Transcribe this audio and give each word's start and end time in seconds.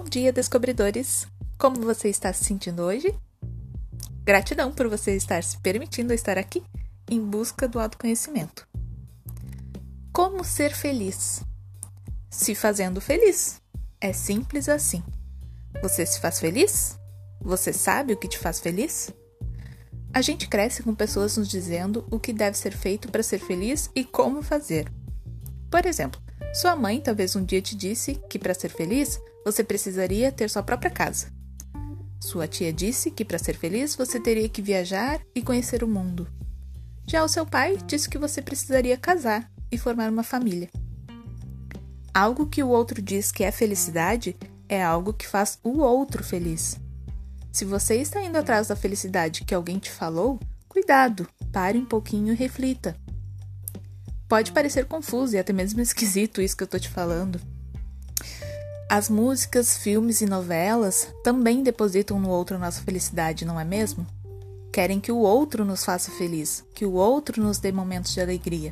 dia, 0.00 0.32
descobridores! 0.32 1.26
Como 1.58 1.82
você 1.82 2.08
está 2.08 2.32
se 2.32 2.44
sentindo 2.44 2.82
hoje? 2.82 3.14
Gratidão 4.24 4.72
por 4.72 4.88
você 4.88 5.14
estar 5.14 5.42
se 5.42 5.58
permitindo 5.58 6.14
estar 6.14 6.38
aqui 6.38 6.62
em 7.10 7.20
busca 7.20 7.68
do 7.68 7.78
autoconhecimento. 7.78 8.66
Como 10.12 10.44
ser 10.44 10.72
feliz? 10.74 11.42
Se 12.30 12.54
fazendo 12.54 13.00
feliz. 13.00 13.60
É 14.00 14.12
simples 14.12 14.68
assim. 14.68 15.02
Você 15.82 16.06
se 16.06 16.20
faz 16.20 16.40
feliz? 16.40 16.98
Você 17.40 17.72
sabe 17.72 18.12
o 18.12 18.16
que 18.16 18.28
te 18.28 18.38
faz 18.38 18.60
feliz? 18.60 19.12
A 20.14 20.22
gente 20.22 20.48
cresce 20.48 20.82
com 20.82 20.94
pessoas 20.94 21.36
nos 21.36 21.48
dizendo 21.48 22.06
o 22.10 22.18
que 22.18 22.32
deve 22.32 22.56
ser 22.56 22.76
feito 22.76 23.08
para 23.10 23.22
ser 23.22 23.40
feliz 23.40 23.90
e 23.94 24.04
como 24.04 24.42
fazer. 24.42 24.90
Por 25.70 25.84
exemplo, 25.84 26.20
sua 26.54 26.76
mãe 26.76 27.00
talvez 27.00 27.34
um 27.36 27.44
dia 27.44 27.60
te 27.60 27.76
disse 27.76 28.14
que 28.30 28.38
para 28.38 28.54
ser 28.54 28.70
feliz 28.70 29.20
você 29.44 29.64
precisaria 29.64 30.30
ter 30.30 30.48
sua 30.48 30.62
própria 30.62 30.90
casa. 30.90 31.28
Sua 32.20 32.46
tia 32.46 32.72
disse 32.72 33.10
que 33.10 33.24
para 33.24 33.38
ser 33.38 33.56
feliz 33.56 33.96
você 33.96 34.20
teria 34.20 34.48
que 34.48 34.62
viajar 34.62 35.20
e 35.34 35.42
conhecer 35.42 35.82
o 35.82 35.88
mundo. 35.88 36.28
Já 37.06 37.24
o 37.24 37.28
seu 37.28 37.44
pai 37.44 37.76
disse 37.84 38.08
que 38.08 38.16
você 38.16 38.40
precisaria 38.40 38.96
casar 38.96 39.50
e 39.70 39.76
formar 39.76 40.10
uma 40.10 40.22
família. 40.22 40.70
Algo 42.14 42.46
que 42.46 42.62
o 42.62 42.68
outro 42.68 43.02
diz 43.02 43.32
que 43.32 43.42
é 43.42 43.50
felicidade 43.50 44.36
é 44.68 44.82
algo 44.82 45.12
que 45.12 45.26
faz 45.26 45.58
o 45.62 45.80
outro 45.80 46.22
feliz. 46.22 46.78
Se 47.50 47.64
você 47.64 47.96
está 47.96 48.22
indo 48.22 48.38
atrás 48.38 48.68
da 48.68 48.76
felicidade 48.76 49.44
que 49.44 49.54
alguém 49.54 49.78
te 49.78 49.90
falou, 49.90 50.38
cuidado, 50.68 51.28
pare 51.52 51.78
um 51.78 51.84
pouquinho 51.84 52.32
e 52.32 52.36
reflita. 52.36 52.96
Pode 54.28 54.52
parecer 54.52 54.86
confuso 54.86 55.34
e 55.34 55.38
até 55.38 55.52
mesmo 55.52 55.80
esquisito 55.82 56.40
isso 56.40 56.56
que 56.56 56.62
eu 56.62 56.66
estou 56.66 56.80
te 56.80 56.88
falando, 56.88 57.40
as 58.92 59.08
músicas, 59.08 59.78
filmes 59.78 60.20
e 60.20 60.26
novelas 60.26 61.08
também 61.24 61.62
depositam 61.62 62.20
no 62.20 62.28
outro 62.28 62.58
nossa 62.58 62.82
felicidade, 62.82 63.46
não 63.46 63.58
é 63.58 63.64
mesmo? 63.64 64.06
Querem 64.70 65.00
que 65.00 65.10
o 65.10 65.16
outro 65.16 65.64
nos 65.64 65.82
faça 65.82 66.10
feliz, 66.10 66.62
que 66.74 66.84
o 66.84 66.92
outro 66.92 67.42
nos 67.42 67.56
dê 67.58 67.72
momentos 67.72 68.12
de 68.12 68.20
alegria. 68.20 68.70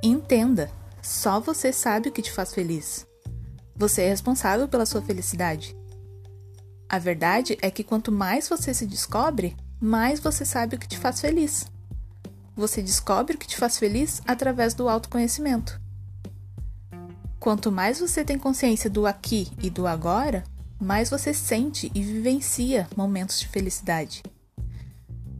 Entenda, 0.00 0.70
só 1.02 1.40
você 1.40 1.72
sabe 1.72 2.08
o 2.08 2.12
que 2.12 2.22
te 2.22 2.30
faz 2.30 2.54
feliz. 2.54 3.04
Você 3.74 4.02
é 4.02 4.10
responsável 4.10 4.68
pela 4.68 4.86
sua 4.86 5.02
felicidade. 5.02 5.76
A 6.88 7.00
verdade 7.00 7.58
é 7.60 7.68
que 7.68 7.82
quanto 7.82 8.12
mais 8.12 8.48
você 8.48 8.72
se 8.72 8.86
descobre, 8.86 9.56
mais 9.80 10.20
você 10.20 10.44
sabe 10.44 10.76
o 10.76 10.78
que 10.78 10.86
te 10.86 10.98
faz 10.98 11.20
feliz. 11.20 11.66
Você 12.54 12.80
descobre 12.80 13.34
o 13.34 13.38
que 13.40 13.48
te 13.48 13.56
faz 13.56 13.76
feliz 13.76 14.22
através 14.24 14.72
do 14.72 14.88
autoconhecimento. 14.88 15.81
Quanto 17.42 17.72
mais 17.72 17.98
você 17.98 18.24
tem 18.24 18.38
consciência 18.38 18.88
do 18.88 19.04
aqui 19.04 19.48
e 19.60 19.68
do 19.68 19.84
agora, 19.88 20.44
mais 20.80 21.10
você 21.10 21.34
sente 21.34 21.90
e 21.92 22.00
vivencia 22.00 22.88
momentos 22.96 23.40
de 23.40 23.48
felicidade. 23.48 24.22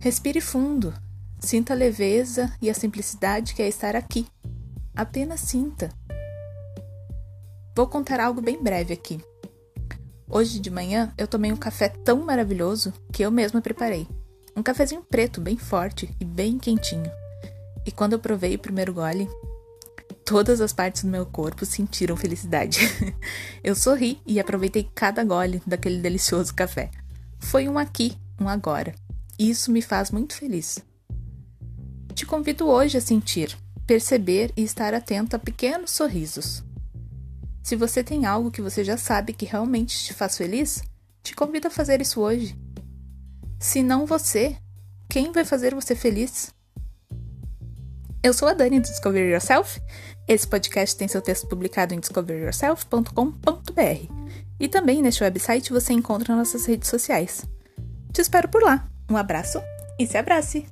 Respire 0.00 0.40
fundo, 0.40 0.92
sinta 1.38 1.72
a 1.72 1.76
leveza 1.76 2.52
e 2.60 2.68
a 2.68 2.74
simplicidade 2.74 3.54
que 3.54 3.62
é 3.62 3.68
estar 3.68 3.94
aqui. 3.94 4.26
Apenas 4.92 5.38
sinta. 5.38 5.88
Vou 7.76 7.86
contar 7.86 8.18
algo 8.18 8.42
bem 8.42 8.60
breve 8.60 8.92
aqui. 8.92 9.24
Hoje 10.28 10.58
de 10.58 10.72
manhã 10.72 11.14
eu 11.16 11.28
tomei 11.28 11.52
um 11.52 11.56
café 11.56 11.88
tão 11.88 12.24
maravilhoso 12.24 12.92
que 13.12 13.22
eu 13.22 13.30
mesma 13.30 13.60
preparei. 13.60 14.08
Um 14.56 14.64
cafezinho 14.64 15.06
preto, 15.08 15.40
bem 15.40 15.56
forte 15.56 16.12
e 16.18 16.24
bem 16.24 16.58
quentinho. 16.58 17.12
E 17.86 17.92
quando 17.92 18.14
eu 18.14 18.18
provei 18.18 18.56
o 18.56 18.58
primeiro 18.58 18.92
gole, 18.92 19.28
Todas 20.24 20.60
as 20.62 20.72
partes 20.72 21.02
do 21.02 21.10
meu 21.10 21.26
corpo 21.26 21.66
sentiram 21.66 22.16
felicidade. 22.16 22.78
Eu 23.62 23.74
sorri 23.74 24.20
e 24.26 24.40
aproveitei 24.40 24.88
cada 24.94 25.22
gole 25.22 25.62
daquele 25.66 25.98
delicioso 25.98 26.54
café. 26.54 26.90
Foi 27.38 27.68
um 27.68 27.78
aqui, 27.78 28.16
um 28.40 28.48
agora. 28.48 28.94
Isso 29.38 29.70
me 29.70 29.82
faz 29.82 30.10
muito 30.10 30.34
feliz. 30.34 30.78
Te 32.14 32.24
convido 32.24 32.68
hoje 32.68 32.96
a 32.96 33.00
sentir, 33.02 33.54
perceber 33.86 34.50
e 34.56 34.62
estar 34.62 34.94
atento 34.94 35.36
a 35.36 35.38
pequenos 35.38 35.90
sorrisos. 35.90 36.64
Se 37.62 37.76
você 37.76 38.02
tem 38.02 38.24
algo 38.24 38.50
que 38.50 38.62
você 38.62 38.82
já 38.82 38.96
sabe 38.96 39.32
que 39.32 39.44
realmente 39.44 40.04
te 40.04 40.14
faz 40.14 40.38
feliz, 40.38 40.82
te 41.22 41.34
convido 41.34 41.68
a 41.68 41.70
fazer 41.70 42.00
isso 42.00 42.20
hoje. 42.20 42.56
Se 43.58 43.82
não 43.82 44.06
você, 44.06 44.56
quem 45.08 45.32
vai 45.32 45.44
fazer 45.44 45.74
você 45.74 45.94
feliz? 45.94 46.54
Eu 48.24 48.32
sou 48.32 48.48
a 48.48 48.54
Dani 48.54 48.80
do 48.80 48.88
Discover 48.88 49.22
Yourself. 49.22 49.78
Esse 50.26 50.48
podcast 50.48 50.96
tem 50.96 51.06
seu 51.06 51.20
texto 51.20 51.46
publicado 51.46 51.92
em 51.92 52.00
discoveryourself.com.br. 52.00 53.10
E 54.58 54.66
também 54.66 55.02
neste 55.02 55.22
website 55.22 55.70
você 55.70 55.92
encontra 55.92 56.34
nossas 56.34 56.64
redes 56.64 56.88
sociais. 56.88 57.44
Te 58.14 58.22
espero 58.22 58.48
por 58.48 58.62
lá. 58.62 58.88
Um 59.10 59.18
abraço 59.18 59.60
e 59.98 60.06
se 60.06 60.16
abrace! 60.16 60.66